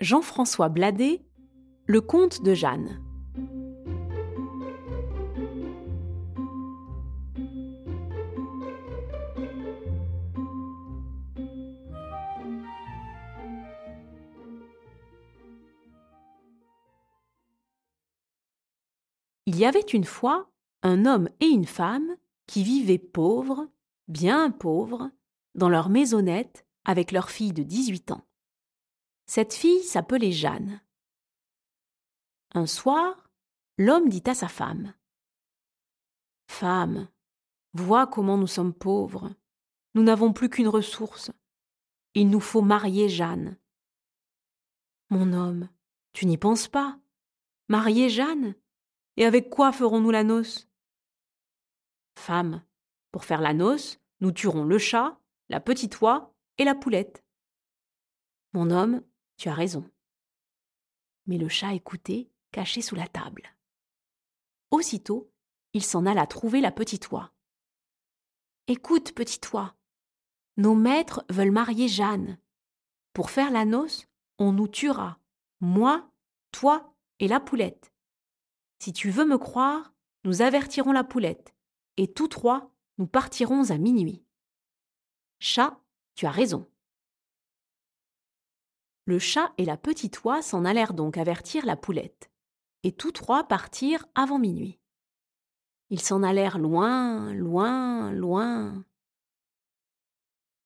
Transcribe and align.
Jean-François 0.00 0.70
Bladet, 0.70 1.22
Le 1.86 2.00
conte 2.00 2.42
de 2.42 2.52
Jeanne. 2.52 3.00
Il 19.46 19.56
y 19.56 19.64
avait 19.64 19.78
une 19.78 20.02
fois 20.02 20.50
un 20.82 21.06
homme 21.06 21.28
et 21.38 21.46
une 21.46 21.66
femme 21.66 22.16
qui 22.48 22.64
vivaient 22.64 22.98
pauvres, 22.98 23.68
bien 24.08 24.50
pauvres, 24.50 25.12
dans 25.54 25.68
leur 25.68 25.88
maisonnette 25.88 26.66
avec 26.84 27.12
leur 27.12 27.30
fille 27.30 27.52
de 27.52 27.62
18 27.62 28.10
ans. 28.10 28.24
Cette 29.26 29.54
fille 29.54 29.82
s'appelait 29.82 30.32
Jeanne. 30.32 30.80
Un 32.52 32.66
soir, 32.66 33.30
l'homme 33.78 34.08
dit 34.08 34.22
à 34.26 34.34
sa 34.34 34.48
femme 34.48 34.94
Femme, 36.46 37.08
vois 37.72 38.06
comment 38.06 38.36
nous 38.36 38.46
sommes 38.46 38.74
pauvres. 38.74 39.34
Nous 39.94 40.02
n'avons 40.02 40.32
plus 40.32 40.50
qu'une 40.50 40.68
ressource. 40.68 41.30
Il 42.14 42.28
nous 42.30 42.40
faut 42.40 42.62
marier 42.62 43.08
Jeanne. 43.08 43.56
Mon 45.10 45.32
homme, 45.32 45.68
tu 46.12 46.26
n'y 46.26 46.38
penses 46.38 46.68
pas? 46.68 46.98
Marier 47.68 48.08
Jeanne? 48.08 48.54
Et 49.16 49.24
avec 49.24 49.48
quoi 49.48 49.72
ferons-nous 49.72 50.10
la 50.10 50.24
noce? 50.24 50.68
Femme, 52.16 52.62
pour 53.10 53.24
faire 53.24 53.40
la 53.40 53.54
noce, 53.54 53.98
nous 54.20 54.32
tuerons 54.32 54.64
le 54.64 54.78
chat, 54.78 55.18
la 55.48 55.60
petite 55.60 56.00
oie 56.00 56.34
et 56.58 56.64
la 56.64 56.74
poulette. 56.74 57.24
Mon 58.52 58.70
homme, 58.70 59.02
tu 59.44 59.50
as 59.50 59.54
raison. 59.54 59.84
Mais 61.26 61.36
le 61.36 61.50
chat 61.50 61.74
écoutait, 61.74 62.30
caché 62.50 62.80
sous 62.80 62.94
la 62.94 63.06
table. 63.06 63.54
Aussitôt, 64.70 65.30
il 65.74 65.84
s'en 65.84 66.06
alla 66.06 66.26
trouver 66.26 66.62
la 66.62 66.72
petite 66.72 67.10
oie. 67.10 67.30
Écoute, 68.68 69.12
petite 69.12 69.52
oie, 69.52 69.76
nos 70.56 70.74
maîtres 70.74 71.26
veulent 71.28 71.50
marier 71.50 71.88
Jeanne. 71.88 72.38
Pour 73.12 73.30
faire 73.30 73.50
la 73.50 73.66
noce, 73.66 74.06
on 74.38 74.50
nous 74.50 74.66
tuera, 74.66 75.18
moi, 75.60 76.10
toi 76.50 76.94
et 77.18 77.28
la 77.28 77.38
poulette. 77.38 77.92
Si 78.78 78.94
tu 78.94 79.10
veux 79.10 79.26
me 79.26 79.36
croire, 79.36 79.92
nous 80.24 80.40
avertirons 80.40 80.92
la 80.92 81.04
poulette, 81.04 81.54
et 81.98 82.10
tous 82.10 82.28
trois, 82.28 82.72
nous 82.96 83.06
partirons 83.06 83.68
à 83.68 83.76
minuit. 83.76 84.24
Chat, 85.38 85.78
tu 86.14 86.24
as 86.24 86.30
raison. 86.30 86.66
Le 89.06 89.18
chat 89.18 89.52
et 89.58 89.64
la 89.64 89.76
petite 89.76 90.24
oie 90.24 90.40
s'en 90.40 90.64
allèrent 90.64 90.94
donc 90.94 91.18
avertir 91.18 91.66
la 91.66 91.76
poulette, 91.76 92.30
et 92.82 92.92
tous 92.92 93.12
trois 93.12 93.44
partirent 93.44 94.06
avant 94.14 94.38
minuit. 94.38 94.78
Ils 95.90 96.00
s'en 96.00 96.22
allèrent 96.22 96.58
loin, 96.58 97.34
loin, 97.34 98.10
loin. 98.12 98.84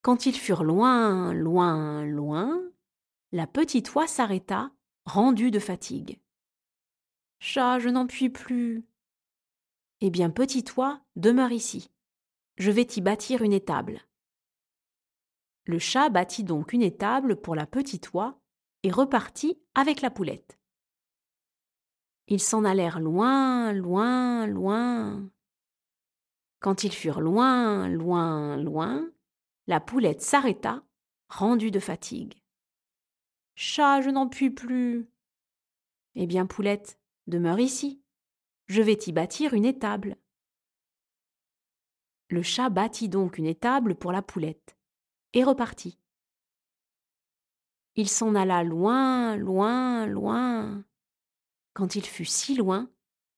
Quand 0.02 0.26
ils 0.26 0.36
furent 0.36 0.64
loin, 0.64 1.32
loin, 1.32 2.04
loin, 2.04 2.62
la 3.32 3.46
petite 3.46 3.94
oie 3.94 4.06
s'arrêta, 4.06 4.70
rendue 5.04 5.50
de 5.50 5.58
fatigue. 5.58 6.20
Chat, 7.40 7.80
je 7.80 7.88
n'en 7.88 8.06
puis 8.06 8.30
plus. 8.30 8.84
Eh 10.00 10.10
bien, 10.10 10.30
petite 10.30 10.76
oie, 10.76 11.00
demeure 11.16 11.52
ici. 11.52 11.90
Je 12.56 12.70
vais 12.70 12.84
t'y 12.84 13.00
bâtir 13.00 13.42
une 13.42 13.52
étable. 13.52 14.00
Le 15.68 15.78
chat 15.78 16.08
bâtit 16.08 16.44
donc 16.44 16.72
une 16.72 16.80
étable 16.80 17.36
pour 17.36 17.54
la 17.54 17.66
petite 17.66 18.14
oie 18.14 18.40
et 18.84 18.90
repartit 18.90 19.60
avec 19.74 20.00
la 20.00 20.08
poulette. 20.08 20.58
Ils 22.26 22.40
s'en 22.40 22.64
allèrent 22.64 23.00
loin, 23.00 23.74
loin, 23.74 24.46
loin. 24.46 25.30
Quand 26.60 26.84
ils 26.84 26.92
furent 26.92 27.20
loin, 27.20 27.86
loin, 27.86 28.56
loin, 28.56 29.10
la 29.66 29.78
poulette 29.78 30.22
s'arrêta, 30.22 30.82
rendue 31.28 31.70
de 31.70 31.80
fatigue. 31.80 32.42
Chat, 33.54 34.00
je 34.00 34.08
n'en 34.08 34.26
puis 34.26 34.48
plus. 34.48 35.06
Eh 36.14 36.26
bien, 36.26 36.46
poulette, 36.46 36.98
demeure 37.26 37.60
ici. 37.60 38.00
Je 38.68 38.80
vais 38.80 38.96
t'y 38.96 39.12
bâtir 39.12 39.52
une 39.52 39.66
étable. 39.66 40.16
Le 42.30 42.40
chat 42.40 42.70
bâtit 42.70 43.10
donc 43.10 43.36
une 43.36 43.44
étable 43.44 43.96
pour 43.96 44.12
la 44.12 44.22
poulette 44.22 44.77
et 45.32 45.44
repartit. 45.44 45.98
Il 47.96 48.08
s'en 48.08 48.34
alla 48.34 48.62
loin, 48.62 49.36
loin, 49.36 50.06
loin. 50.06 50.84
Quand 51.74 51.96
il 51.96 52.06
fut 52.06 52.24
si 52.24 52.54
loin, 52.54 52.90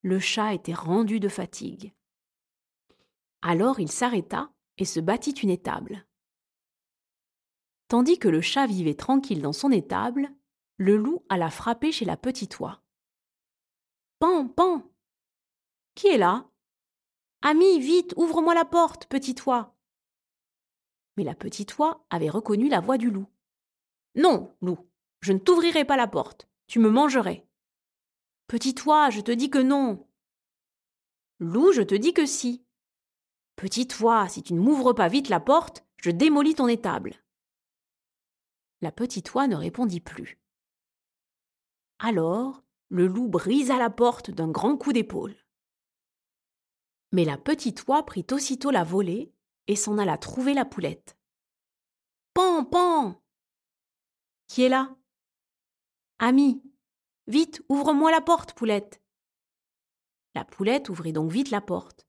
le 0.02 0.18
chat 0.18 0.54
était 0.54 0.74
rendu 0.74 1.20
de 1.20 1.28
fatigue. 1.28 1.94
Alors 3.42 3.80
il 3.80 3.90
s'arrêta 3.90 4.52
et 4.78 4.84
se 4.84 5.00
bâtit 5.00 5.32
une 5.32 5.50
étable. 5.50 6.06
Tandis 7.88 8.18
que 8.18 8.28
le 8.28 8.40
chat 8.40 8.66
vivait 8.66 8.94
tranquille 8.94 9.42
dans 9.42 9.52
son 9.52 9.70
étable, 9.70 10.30
le 10.76 10.96
loup 10.96 11.24
alla 11.28 11.50
frapper 11.50 11.90
chez 11.92 12.04
la 12.04 12.16
petite 12.16 12.60
oie. 12.60 12.82
Pan, 14.18 14.46
pan 14.48 14.90
Qui 15.94 16.08
est 16.08 16.18
là? 16.18 16.50
Ami, 17.42 17.80
vite, 17.80 18.12
ouvre-moi 18.16 18.54
la 18.54 18.64
porte, 18.64 19.06
petite 19.06 19.46
oie 19.46 19.74
la 21.24 21.34
petite 21.34 21.78
oie 21.78 22.04
avait 22.10 22.30
reconnu 22.30 22.68
la 22.68 22.80
voix 22.80 22.98
du 22.98 23.10
loup. 23.10 23.26
Non, 24.14 24.54
loup, 24.60 24.78
je 25.20 25.32
ne 25.32 25.38
t'ouvrirai 25.38 25.84
pas 25.84 25.96
la 25.96 26.06
porte, 26.06 26.48
tu 26.66 26.78
me 26.78 26.90
mangerais. 26.90 27.46
Petite 28.46 28.84
oie, 28.86 29.10
je 29.10 29.20
te 29.20 29.30
dis 29.30 29.50
que 29.50 29.58
non. 29.58 30.06
Loup, 31.38 31.72
je 31.72 31.82
te 31.82 31.94
dis 31.94 32.12
que 32.12 32.26
si. 32.26 32.64
Petite 33.56 34.00
oie, 34.00 34.28
si 34.28 34.42
tu 34.42 34.54
ne 34.54 34.60
m'ouvres 34.60 34.92
pas 34.92 35.08
vite 35.08 35.28
la 35.28 35.40
porte, 35.40 35.84
je 35.98 36.10
démolis 36.10 36.54
ton 36.54 36.66
étable. 36.66 37.14
La 38.80 38.90
petite 38.90 39.34
oie 39.34 39.46
ne 39.46 39.56
répondit 39.56 40.00
plus. 40.00 40.40
Alors, 41.98 42.62
le 42.88 43.06
loup 43.06 43.28
brisa 43.28 43.76
la 43.76 43.90
porte 43.90 44.30
d'un 44.30 44.48
grand 44.48 44.76
coup 44.76 44.92
d'épaule. 44.92 45.36
Mais 47.12 47.24
la 47.24 47.36
petite 47.36 47.86
oie 47.88 48.04
prit 48.04 48.26
aussitôt 48.32 48.70
la 48.70 48.84
volée 48.84 49.32
et 49.70 49.76
s'en 49.76 49.98
alla 49.98 50.18
trouver 50.18 50.52
la 50.52 50.64
poulette. 50.64 51.16
Pan, 52.34 52.64
pan 52.64 53.22
Qui 54.48 54.64
est 54.64 54.68
là? 54.68 54.96
Ami 56.18 56.60
Vite, 57.28 57.62
ouvre-moi 57.68 58.10
la 58.10 58.20
porte, 58.20 58.52
poulette 58.54 59.00
La 60.34 60.44
poulette 60.44 60.88
ouvrit 60.88 61.12
donc 61.12 61.30
vite 61.30 61.52
la 61.52 61.60
porte. 61.60 62.08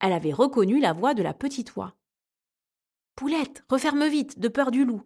Elle 0.00 0.14
avait 0.14 0.32
reconnu 0.32 0.80
la 0.80 0.94
voix 0.94 1.12
de 1.12 1.22
la 1.22 1.34
petite 1.34 1.76
oie. 1.76 1.94
Poulette, 3.14 3.62
referme 3.68 4.08
vite, 4.08 4.38
de 4.38 4.48
peur 4.48 4.70
du 4.70 4.86
loup. 4.86 5.02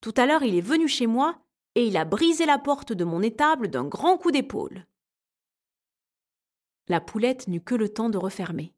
Tout 0.00 0.14
à 0.16 0.24
l'heure, 0.24 0.44
il 0.44 0.54
est 0.54 0.62
venu 0.62 0.88
chez 0.88 1.06
moi 1.06 1.44
et 1.74 1.86
il 1.86 1.98
a 1.98 2.06
brisé 2.06 2.46
la 2.46 2.58
porte 2.58 2.94
de 2.94 3.04
mon 3.04 3.20
étable 3.20 3.68
d'un 3.68 3.84
grand 3.84 4.16
coup 4.16 4.30
d'épaule. 4.30 4.86
La 6.86 7.02
poulette 7.02 7.48
n'eut 7.48 7.60
que 7.60 7.74
le 7.74 7.92
temps 7.92 8.08
de 8.08 8.16
refermer. 8.16 8.74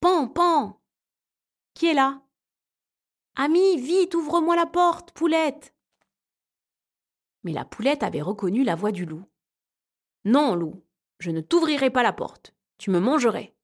Pan, 0.00 0.26
pan 0.26 0.80
qui 1.74 1.86
est 1.86 1.94
là? 1.94 2.22
Ami, 3.36 3.76
vite, 3.76 4.14
ouvre-moi 4.14 4.56
la 4.56 4.66
porte, 4.66 5.12
poulette 5.12 5.74
Mais 7.42 7.52
la 7.52 7.64
poulette 7.64 8.02
avait 8.02 8.22
reconnu 8.22 8.62
la 8.62 8.76
voix 8.76 8.92
du 8.92 9.04
loup. 9.04 9.24
Non, 10.24 10.54
loup, 10.54 10.84
je 11.18 11.30
ne 11.30 11.40
t'ouvrirai 11.40 11.90
pas 11.90 12.02
la 12.02 12.12
porte, 12.12 12.54
tu 12.78 12.90
me 12.90 13.00
mangerais. 13.00 13.56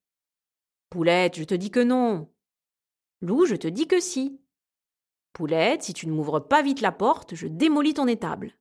Poulette, 0.91 1.37
je 1.37 1.45
te 1.45 1.55
dis 1.55 1.71
que 1.71 1.81
non. 1.81 2.29
Loup, 3.21 3.47
je 3.47 3.55
te 3.55 3.69
dis 3.69 3.87
que 3.87 4.01
si. 4.01 4.41
Poulette, 5.33 5.85
si 5.85 5.95
tu 5.95 6.09
ne 6.09 6.13
m'ouvres 6.13 6.41
pas 6.41 6.63
vite 6.63 6.81
la 6.81 6.91
porte, 6.91 7.37
je 7.37 7.47
démolis 7.47 7.95
ton 7.95 8.09
étable. 8.09 8.57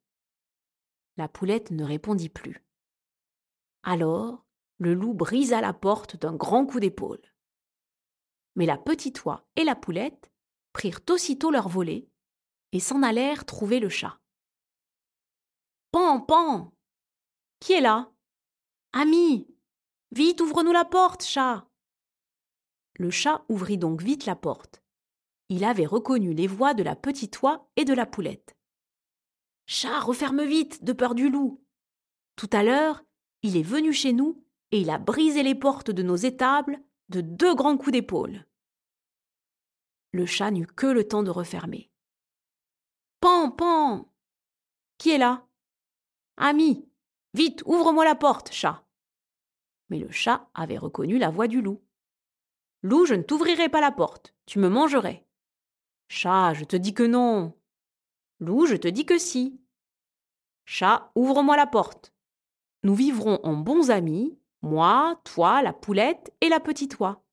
La 1.17 1.27
poulette 1.27 1.71
ne 1.71 1.83
répondit 1.83 2.29
plus. 2.29 2.63
Alors, 3.83 4.45
le 4.77 4.93
loup 4.93 5.13
brisa 5.13 5.59
la 5.59 5.73
porte 5.73 6.17
d'un 6.17 6.35
grand 6.35 6.65
coup 6.65 6.79
d'épaule. 6.79 7.28
Mais 8.59 8.65
la 8.65 8.77
petite 8.77 9.23
oie 9.23 9.47
et 9.55 9.63
la 9.63 9.73
poulette 9.73 10.33
prirent 10.73 10.99
aussitôt 11.09 11.49
leur 11.49 11.69
volée 11.69 12.09
et 12.73 12.81
s'en 12.81 13.03
allèrent 13.03 13.45
trouver 13.45 13.79
le 13.79 13.87
chat. 13.87 14.19
Pan, 15.91 16.19
pan 16.19 16.73
Qui 17.61 17.71
est 17.71 17.81
là? 17.81 18.11
Ami 18.91 19.47
Vite, 20.11 20.41
ouvre-nous 20.41 20.73
la 20.73 20.83
porte, 20.83 21.23
chat 21.23 21.69
Le 22.95 23.09
chat 23.09 23.45
ouvrit 23.47 23.77
donc 23.77 24.01
vite 24.01 24.25
la 24.25 24.35
porte. 24.35 24.83
Il 25.47 25.63
avait 25.63 25.85
reconnu 25.85 26.33
les 26.33 26.47
voix 26.47 26.73
de 26.73 26.83
la 26.83 26.97
petite 26.97 27.41
oie 27.41 27.71
et 27.77 27.85
de 27.85 27.93
la 27.93 28.05
poulette. 28.05 28.57
Chat, 29.67 30.01
referme 30.01 30.43
vite, 30.43 30.83
de 30.83 30.91
peur 30.91 31.15
du 31.15 31.29
loup. 31.29 31.63
Tout 32.35 32.49
à 32.51 32.63
l'heure, 32.63 33.05
il 33.41 33.55
est 33.55 33.63
venu 33.63 33.93
chez 33.93 34.11
nous 34.11 34.43
et 34.71 34.81
il 34.81 34.89
a 34.89 34.97
brisé 34.97 35.43
les 35.43 35.55
portes 35.55 35.91
de 35.91 36.03
nos 36.03 36.17
étables 36.17 36.83
de 37.07 37.21
deux 37.21 37.55
grands 37.55 37.77
coups 37.77 37.93
d'épaule. 37.93 38.45
Le 40.11 40.25
chat 40.25 40.51
n'eut 40.51 40.65
que 40.65 40.87
le 40.87 41.07
temps 41.07 41.23
de 41.23 41.29
refermer. 41.29 41.91
Pan, 43.19 43.51
pan 43.51 44.11
Qui 44.97 45.11
est 45.11 45.17
là? 45.17 45.47
Ami, 46.37 46.89
vite, 47.33 47.61
ouvre-moi 47.65 48.05
la 48.05 48.15
porte, 48.15 48.51
chat. 48.51 48.85
Mais 49.89 49.99
le 49.99 50.09
chat 50.09 50.49
avait 50.53 50.77
reconnu 50.77 51.17
la 51.17 51.29
voix 51.29 51.47
du 51.47 51.61
loup. 51.61 51.81
Loup, 52.81 53.05
je 53.05 53.13
ne 53.13 53.23
t'ouvrirai 53.23 53.69
pas 53.69 53.81
la 53.81 53.91
porte, 53.91 54.33
tu 54.45 54.57
me 54.59 54.69
mangerais. 54.69 55.27
Chat, 56.07 56.53
je 56.53 56.63
te 56.63 56.75
dis 56.75 56.93
que 56.93 57.03
non. 57.03 57.53
Loup, 58.39 58.65
je 58.65 58.75
te 58.75 58.87
dis 58.87 59.05
que 59.05 59.17
si. 59.17 59.61
Chat, 60.65 61.11
ouvre-moi 61.15 61.57
la 61.57 61.67
porte. 61.67 62.13
Nous 62.83 62.95
vivrons 62.95 63.39
en 63.43 63.53
bons 63.57 63.91
amis, 63.91 64.39
moi, 64.61 65.19
toi, 65.23 65.61
la 65.61 65.73
poulette 65.73 66.33
et 66.41 66.49
la 66.49 66.59
petite 66.59 66.99
oie. 66.99 67.23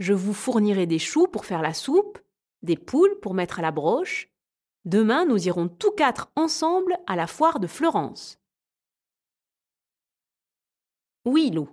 Je 0.00 0.14
vous 0.14 0.32
fournirai 0.32 0.86
des 0.86 0.98
choux 0.98 1.26
pour 1.28 1.44
faire 1.44 1.60
la 1.60 1.74
soupe, 1.74 2.18
des 2.62 2.78
poules 2.78 3.20
pour 3.20 3.34
mettre 3.34 3.58
à 3.58 3.62
la 3.62 3.70
broche. 3.70 4.30
Demain, 4.86 5.26
nous 5.26 5.46
irons 5.46 5.68
tous 5.68 5.92
quatre 5.92 6.32
ensemble 6.36 6.98
à 7.06 7.16
la 7.16 7.26
foire 7.26 7.60
de 7.60 7.66
Florence. 7.66 8.40
Oui, 11.26 11.50
loup, 11.50 11.68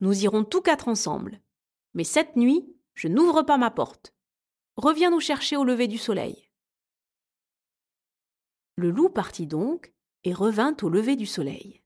nous 0.00 0.24
irons 0.24 0.42
tous 0.42 0.60
quatre 0.60 0.88
ensemble. 0.88 1.40
Mais 1.94 2.02
cette 2.02 2.34
nuit, 2.34 2.66
je 2.94 3.06
n'ouvre 3.06 3.42
pas 3.42 3.58
ma 3.58 3.70
porte. 3.70 4.12
Reviens 4.74 5.10
nous 5.10 5.20
chercher 5.20 5.56
au 5.56 5.62
lever 5.62 5.86
du 5.86 5.98
soleil. 5.98 6.50
Le 8.74 8.90
loup 8.90 9.08
partit 9.08 9.46
donc 9.46 9.94
et 10.24 10.34
revint 10.34 10.76
au 10.82 10.88
lever 10.88 11.14
du 11.14 11.26
soleil. 11.26 11.80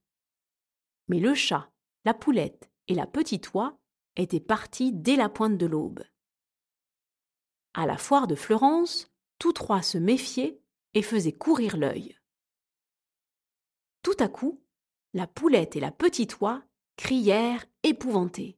Mais 1.07 1.19
le 1.19 1.35
chat, 1.35 1.69
la 2.03 2.15
poulette 2.15 2.71
et 2.87 2.95
la 2.95 3.05
petite 3.05 3.53
oie 3.53 3.77
étaient 4.17 4.39
partis 4.39 4.91
dès 4.91 5.15
la 5.15 5.29
pointe 5.29 5.57
de 5.57 5.65
l'aube. 5.65 6.03
À 7.73 7.85
la 7.85 7.97
foire 7.97 8.27
de 8.27 8.35
Florence, 8.35 9.09
tous 9.39 9.53
trois 9.53 9.81
se 9.81 9.97
méfiaient 9.97 10.59
et 10.93 11.01
faisaient 11.01 11.31
courir 11.31 11.77
l'œil. 11.77 12.17
Tout 14.01 14.17
à 14.19 14.27
coup, 14.27 14.61
la 15.13 15.27
poulette 15.27 15.75
et 15.75 15.79
la 15.79 15.91
petite 15.91 16.39
oie 16.41 16.63
crièrent 16.97 17.65
épouvantés. 17.83 18.57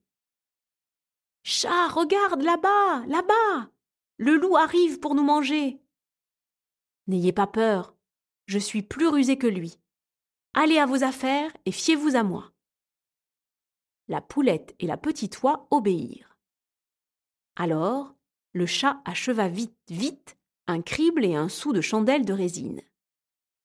Chat, 1.43 1.87
regarde 1.89 2.41
là-bas, 2.41 3.05
là-bas. 3.07 3.69
Le 4.17 4.35
loup 4.35 4.55
arrive 4.55 4.99
pour 4.99 5.15
nous 5.15 5.23
manger. 5.23 5.81
N'ayez 7.07 7.33
pas 7.33 7.47
peur, 7.47 7.95
je 8.45 8.59
suis 8.59 8.81
plus 8.81 9.07
rusé 9.07 9.37
que 9.37 9.47
lui. 9.47 9.79
Allez 10.53 10.77
à 10.77 10.85
vos 10.85 11.03
affaires 11.03 11.51
et 11.65 11.71
fiez-vous 11.71 12.15
à 12.15 12.23
moi. 12.23 12.51
La 14.09 14.21
poulette 14.21 14.75
et 14.79 14.87
la 14.87 14.97
petite 14.97 15.41
oie 15.43 15.67
obéirent. 15.69 16.37
Alors, 17.55 18.15
le 18.53 18.65
chat 18.65 19.01
acheva 19.05 19.47
vite, 19.47 19.77
vite, 19.87 20.35
un 20.67 20.81
crible 20.81 21.23
et 21.23 21.35
un 21.35 21.47
sou 21.47 21.73
de 21.73 21.81
chandelle 21.81 22.25
de 22.25 22.33
résine. 22.33 22.81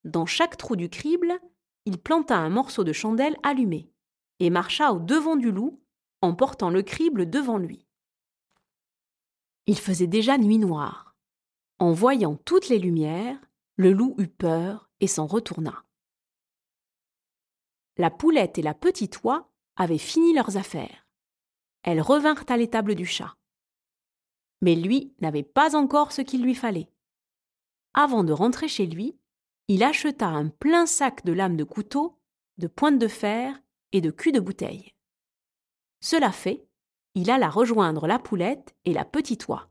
Dans 0.04 0.26
chaque 0.26 0.58
trou 0.58 0.76
du 0.76 0.90
crible, 0.90 1.40
il 1.86 1.98
planta 1.98 2.36
un 2.36 2.50
morceau 2.50 2.84
de 2.84 2.92
chandelle 2.92 3.36
allumé 3.42 3.90
et 4.38 4.50
marcha 4.50 4.92
au 4.92 4.98
devant 4.98 5.36
du 5.36 5.50
loup 5.50 5.82
en 6.20 6.34
portant 6.34 6.68
le 6.68 6.82
crible 6.82 7.28
devant 7.28 7.56
lui. 7.56 7.86
Il 9.66 9.78
faisait 9.78 10.06
déjà 10.06 10.36
nuit 10.36 10.58
noire. 10.58 11.16
En 11.78 11.92
voyant 11.92 12.36
toutes 12.36 12.68
les 12.68 12.78
lumières, 12.78 13.38
le 13.76 13.92
loup 13.92 14.14
eut 14.18 14.28
peur 14.28 14.90
et 15.00 15.06
s'en 15.06 15.26
retourna. 15.26 15.84
La 17.96 18.10
poulette 18.10 18.58
et 18.58 18.62
la 18.62 18.74
petite 18.74 19.24
oie 19.24 19.50
avaient 19.76 19.98
fini 19.98 20.32
leurs 20.34 20.56
affaires. 20.56 21.06
Elles 21.82 22.00
revinrent 22.00 22.44
à 22.48 22.56
l'étable 22.56 22.94
du 22.94 23.06
chat. 23.06 23.34
Mais 24.62 24.74
lui 24.74 25.14
n'avait 25.20 25.42
pas 25.42 25.76
encore 25.76 26.12
ce 26.12 26.22
qu'il 26.22 26.42
lui 26.42 26.54
fallait. 26.54 26.90
Avant 27.92 28.24
de 28.24 28.32
rentrer 28.32 28.68
chez 28.68 28.86
lui, 28.86 29.18
il 29.68 29.82
acheta 29.82 30.28
un 30.28 30.48
plein 30.48 30.86
sac 30.86 31.24
de 31.24 31.32
lames 31.32 31.56
de 31.56 31.64
couteau, 31.64 32.18
de 32.58 32.66
pointes 32.66 32.98
de 32.98 33.08
fer 33.08 33.60
et 33.92 34.00
de 34.00 34.10
cul 34.10 34.32
de 34.32 34.40
bouteille. 34.40 34.94
Cela 36.00 36.32
fait, 36.32 36.66
il 37.14 37.30
alla 37.30 37.48
rejoindre 37.48 38.06
la 38.06 38.18
poulette 38.18 38.74
et 38.84 38.92
la 38.92 39.04
petite 39.04 39.48
oie. 39.48 39.70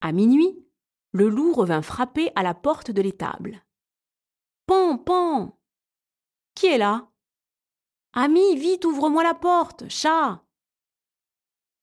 À 0.00 0.12
minuit, 0.12 0.64
le 1.12 1.28
loup 1.28 1.52
revint 1.54 1.82
frapper 1.82 2.30
à 2.34 2.42
la 2.42 2.54
porte 2.54 2.90
de 2.90 3.00
l'étable. 3.00 3.64
Pan, 4.66 4.98
pan 4.98 5.58
Qui 6.54 6.66
est 6.66 6.78
là? 6.78 7.10
Ami, 8.16 8.54
vite, 8.54 8.84
ouvre-moi 8.84 9.24
la 9.24 9.34
porte, 9.34 9.88
chat 9.88 10.40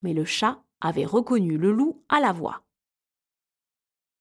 Mais 0.02 0.14
le 0.14 0.24
chat 0.24 0.64
avait 0.80 1.06
reconnu 1.06 1.58
le 1.58 1.74
loup 1.74 2.06
à 2.08 2.22
la 2.22 2.32
voix. 2.32 2.64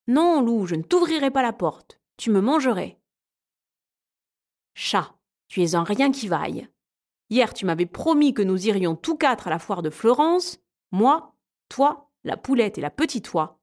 Non, 0.08 0.42
loup, 0.42 0.66
je 0.66 0.74
ne 0.74 0.82
t'ouvrirai 0.82 1.30
pas 1.30 1.42
la 1.42 1.52
porte, 1.52 2.00
tu 2.16 2.32
me 2.32 2.40
mangerais. 2.40 3.00
Chat, 4.74 5.14
tu 5.46 5.62
es 5.62 5.76
un 5.76 5.84
rien 5.84 6.10
qui 6.10 6.26
vaille. 6.26 6.68
Hier, 7.28 7.54
tu 7.54 7.64
m'avais 7.64 7.86
promis 7.86 8.34
que 8.34 8.42
nous 8.42 8.66
irions 8.66 8.96
tous 8.96 9.16
quatre 9.16 9.46
à 9.46 9.50
la 9.50 9.60
foire 9.60 9.82
de 9.82 9.90
Florence, 9.90 10.58
moi, 10.90 11.36
toi, 11.68 12.10
la 12.24 12.36
poulette 12.36 12.76
et 12.76 12.80
la 12.80 12.90
petite 12.90 13.32
oie. 13.34 13.60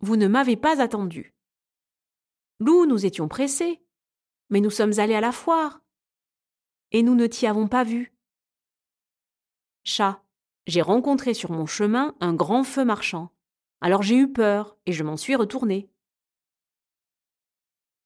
Vous 0.00 0.16
ne 0.16 0.28
m'avez 0.28 0.56
pas 0.56 0.80
attendu. 0.80 1.34
Loup, 2.58 2.86
nous 2.86 3.04
étions 3.04 3.28
pressés, 3.28 3.82
mais 4.48 4.60
nous 4.60 4.70
sommes 4.70 4.98
allés 4.98 5.14
à 5.14 5.20
la 5.20 5.32
foire, 5.32 5.82
et 6.92 7.02
nous 7.02 7.14
ne 7.14 7.26
t'y 7.26 7.46
avons 7.46 7.68
pas 7.68 7.84
vu. 7.84 8.14
Chat, 9.84 10.22
j'ai 10.66 10.82
rencontré 10.82 11.34
sur 11.34 11.52
mon 11.52 11.66
chemin 11.66 12.14
un 12.20 12.34
grand 12.34 12.64
feu 12.64 12.84
marchand. 12.84 13.30
Alors 13.80 14.02
j'ai 14.02 14.16
eu 14.16 14.32
peur 14.32 14.76
et 14.86 14.92
je 14.92 15.04
m'en 15.04 15.16
suis 15.16 15.36
retourné. 15.36 15.88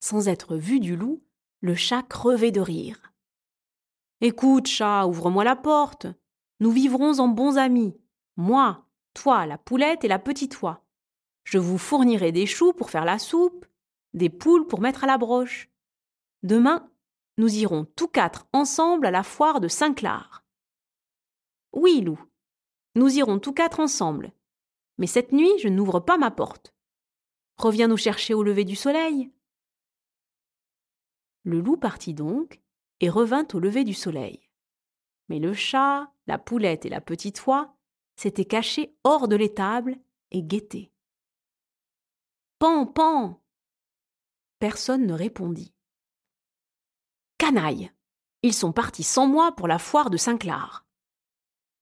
Sans 0.00 0.28
être 0.28 0.56
vu 0.56 0.80
du 0.80 0.96
loup, 0.96 1.22
le 1.60 1.74
chat 1.74 2.02
crevait 2.02 2.50
de 2.50 2.60
rire. 2.60 3.12
Écoute, 4.20 4.66
chat, 4.66 5.06
ouvre-moi 5.06 5.44
la 5.44 5.56
porte. 5.56 6.06
Nous 6.58 6.70
vivrons 6.70 7.18
en 7.18 7.28
bons 7.28 7.56
amis. 7.56 7.96
Moi, 8.36 8.86
toi, 9.14 9.46
la 9.46 9.56
poulette 9.56 10.04
et 10.04 10.08
la 10.08 10.18
petite 10.18 10.60
oie. 10.60 10.84
Je 11.44 11.58
vous 11.58 11.78
fournirai 11.78 12.32
des 12.32 12.46
choux 12.46 12.72
pour 12.72 12.90
faire 12.90 13.04
la 13.04 13.18
soupe, 13.18 13.64
des 14.12 14.28
poules 14.28 14.66
pour 14.66 14.80
mettre 14.80 15.04
à 15.04 15.06
la 15.06 15.18
broche. 15.18 15.70
Demain, 16.42 16.89
nous 17.36 17.54
irons 17.56 17.84
tous 17.96 18.08
quatre 18.08 18.46
ensemble 18.52 19.06
à 19.06 19.10
la 19.10 19.22
foire 19.22 19.60
de 19.60 19.68
Saint-Clar. 19.68 20.44
Oui, 21.72 22.00
loup, 22.00 22.20
nous 22.94 23.16
irons 23.16 23.38
tous 23.38 23.52
quatre 23.52 23.80
ensemble. 23.80 24.32
Mais 24.98 25.06
cette 25.06 25.32
nuit, 25.32 25.52
je 25.58 25.68
n'ouvre 25.68 26.00
pas 26.00 26.18
ma 26.18 26.30
porte. 26.30 26.74
Reviens 27.56 27.88
nous 27.88 27.96
chercher 27.96 28.34
au 28.34 28.42
lever 28.42 28.64
du 28.64 28.76
soleil. 28.76 29.32
Le 31.44 31.60
loup 31.60 31.76
partit 31.76 32.14
donc, 32.14 32.60
et 33.00 33.08
revint 33.08 33.46
au 33.54 33.58
lever 33.58 33.84
du 33.84 33.94
soleil. 33.94 34.48
Mais 35.28 35.38
le 35.38 35.54
chat, 35.54 36.12
la 36.26 36.38
poulette 36.38 36.84
et 36.84 36.90
la 36.90 37.00
petite 37.00 37.46
oie 37.46 37.74
s'étaient 38.16 38.44
cachés 38.44 38.94
hors 39.04 39.28
de 39.28 39.36
l'étable 39.36 39.98
et 40.30 40.42
guettaient. 40.42 40.92
Pan, 42.58 42.84
pan 42.86 43.42
Personne 44.58 45.06
ne 45.06 45.14
répondit. 45.14 45.72
Canaille 47.40 47.90
Ils 48.42 48.52
sont 48.52 48.70
partis 48.70 49.02
sans 49.02 49.26
moi 49.26 49.52
pour 49.52 49.66
la 49.66 49.78
foire 49.78 50.10
de 50.10 50.18
Saint-Clar. 50.18 50.84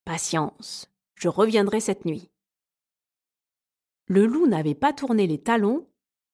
Patience, 0.04 0.88
je 1.16 1.26
reviendrai 1.26 1.80
cette 1.80 2.04
nuit. 2.04 2.30
Le 4.06 4.24
loup 4.24 4.46
n'avait 4.46 4.76
pas 4.76 4.92
tourné 4.92 5.26
les 5.26 5.42
talons 5.42 5.84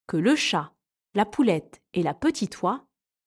que 0.06 0.18
le 0.18 0.36
chat, 0.36 0.74
la 1.14 1.24
poulette 1.24 1.82
et 1.94 2.02
la 2.02 2.12
petite 2.12 2.60
oie 2.60 2.84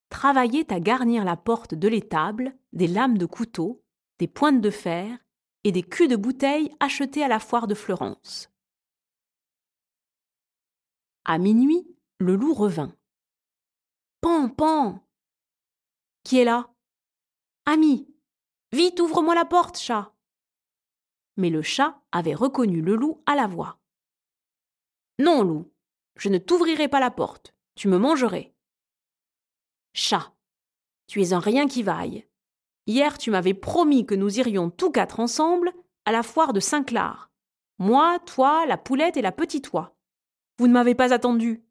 travaillaient 0.09 0.71
à 0.71 0.79
garnir 0.79 1.25
la 1.25 1.35
porte 1.35 1.73
de 1.73 1.87
l'étable 1.87 2.55
des 2.73 2.87
lames 2.87 3.17
de 3.17 3.25
couteau, 3.25 3.81
des 4.19 4.27
pointes 4.27 4.61
de 4.61 4.69
fer 4.69 5.17
et 5.63 5.71
des 5.71 5.81
culs 5.81 6.07
de 6.07 6.15
bouteilles 6.15 6.75
achetés 6.79 7.23
à 7.23 7.27
la 7.27 7.39
foire 7.39 7.65
de 7.65 7.73
Florence. 7.73 8.51
À 11.25 11.39
minuit, 11.39 11.87
le 12.19 12.35
loup 12.35 12.53
revint. 12.53 12.93
Pan, 14.21 14.47
pan 14.49 15.06
Qui 16.27 16.39
est 16.39 16.43
là 16.43 16.69
Ami 17.65 18.05
Vite, 18.74 19.00
ouvre-moi 19.00 19.34
la 19.34 19.46
porte, 19.46 19.77
chat 19.77 20.13
Mais 21.38 21.50
le 21.50 21.62
chat 21.62 22.01
avait 22.12 22.34
reconnu 22.34 22.81
le 22.81 22.98
loup 22.98 23.24
à 23.25 23.34
la 23.34 23.48
voix. 23.48 23.79
Non, 25.19 25.41
loup, 25.41 25.72
je 26.17 26.27
ne 26.27 26.38
t'ouvrirai 26.38 26.89
pas 26.89 27.00
la 27.00 27.12
porte, 27.12 27.55
tu 27.75 27.88
me 27.88 27.98
mangerais. 27.98 28.53
Chat, 29.93 30.36
tu 31.07 31.22
es 31.22 31.31
un 31.31 31.39
rien 31.39 31.65
qui 31.65 31.81
vaille. 31.81 32.27
Hier, 32.88 33.17
tu 33.17 33.31
m'avais 33.31 33.53
promis 33.53 34.05
que 34.05 34.13
nous 34.13 34.38
irions 34.38 34.69
tous 34.69 34.91
quatre 34.91 35.22
ensemble 35.22 35.72
à 36.03 36.12
la 36.12 36.24
foire 36.24 36.51
de 36.51 36.60
Saint-Clar. 36.60 37.31
Moi, 37.79 38.19
toi, 38.25 38.65
la 38.65 38.77
poulette 38.77 39.15
et 39.15 39.22
la 39.22 39.31
petite 39.31 39.72
oie. 39.72 39.96
Vous 40.57 40.67
ne 40.67 40.74
m'avez 40.74 40.93
pas 40.93 41.13
attendu. 41.13 41.63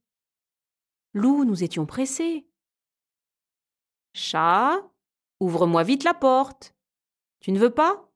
Loup, 1.12 1.44
nous 1.44 1.62
étions 1.62 1.84
pressés. 1.84 2.48
Chat, 4.16 4.82
ouvre-moi 5.40 5.82
vite 5.82 6.02
la 6.02 6.14
porte. 6.14 6.74
Tu 7.40 7.52
ne 7.52 7.58
veux 7.58 7.74
pas? 7.74 8.10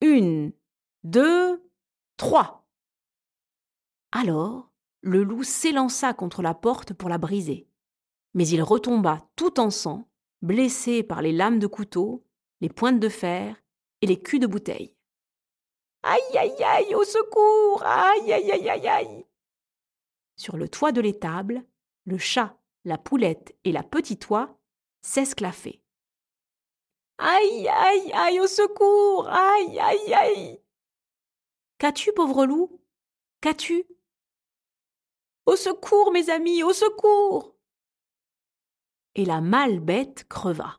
Une, 0.00 0.52
deux, 1.04 1.62
trois. 2.16 2.66
Alors, 4.10 4.72
le 5.02 5.22
loup 5.22 5.44
s'élança 5.44 6.14
contre 6.14 6.42
la 6.42 6.52
porte 6.52 6.94
pour 6.94 7.08
la 7.08 7.18
briser 7.18 7.68
Mais 8.34 8.48
il 8.48 8.60
retomba 8.60 9.24
tout 9.36 9.60
en 9.60 9.70
sang, 9.70 10.08
blessé 10.42 11.04
par 11.04 11.22
les 11.22 11.32
lames 11.32 11.60
de 11.60 11.68
couteau, 11.68 12.26
les 12.60 12.68
pointes 12.68 12.98
de 12.98 13.08
fer 13.08 13.54
et 14.02 14.08
les 14.08 14.20
culs 14.20 14.40
de 14.40 14.48
bouteille. 14.48 14.96
Aïe 16.02 16.36
aïe 16.36 16.64
aïe, 16.64 16.94
au 16.96 17.04
secours 17.04 17.84
Aïe 17.84 18.32
aïe 18.32 18.50
aïe 18.50 18.68
aïe 18.68 18.88
aïe 18.88 19.26
Sur 20.34 20.56
le 20.56 20.68
toit 20.68 20.90
de 20.90 21.00
l'étable, 21.00 21.64
le 22.04 22.18
chat, 22.18 22.58
la 22.84 22.98
poulette 22.98 23.56
et 23.62 23.70
la 23.70 23.84
petite 23.84 24.28
oie 24.30 24.57
s'esclaffaient. 25.02 25.80
Aïe 27.18 27.68
aïe 27.68 28.12
aïe, 28.12 28.40
au 28.40 28.46
secours! 28.46 29.28
Aïe 29.28 29.78
aïe 29.78 30.14
aïe! 30.14 30.62
Qu'as-tu, 31.78 32.12
pauvre 32.12 32.46
loup? 32.46 32.80
Qu'as-tu? 33.40 33.84
Au 35.46 35.56
secours, 35.56 36.12
mes 36.12 36.30
amis, 36.30 36.62
au 36.62 36.72
secours! 36.72 37.56
Et 39.14 39.24
la 39.24 39.40
mâle 39.40 39.80
bête 39.80 40.26
creva. 40.28 40.78